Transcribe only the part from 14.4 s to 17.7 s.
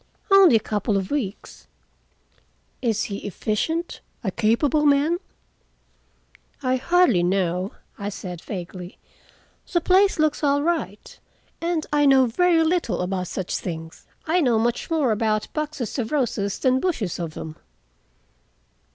know much more about boxes of roses than bushes of them."